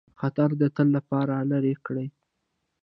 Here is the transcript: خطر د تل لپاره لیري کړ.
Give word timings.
خطر 0.19 0.49
د 0.61 0.63
تل 0.75 0.87
لپاره 0.97 1.33
لیري 1.49 1.75
کړ. 1.85 1.95